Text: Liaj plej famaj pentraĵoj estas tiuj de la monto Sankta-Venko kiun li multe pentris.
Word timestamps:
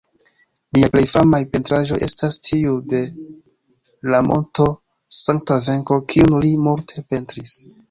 Liaj 0.77 0.87
plej 0.93 1.01
famaj 1.09 1.39
pentraĵoj 1.55 1.97
estas 2.07 2.37
tiuj 2.47 2.73
de 2.95 3.03
la 4.15 4.23
monto 4.31 4.67
Sankta-Venko 5.21 6.01
kiun 6.15 6.37
li 6.47 6.53
multe 6.67 7.09
pentris. 7.15 7.57